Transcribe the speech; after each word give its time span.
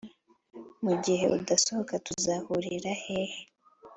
mugihe 0.83 1.23
'udasohoka 1.27 1.93
tuzahurira 2.05 2.91
hehe, 3.03 3.39